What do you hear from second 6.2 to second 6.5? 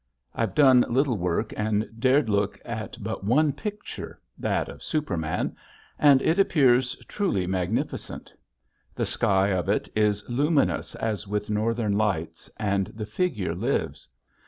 it